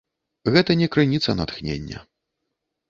[0.55, 2.05] Гэта не крыніца натхнення.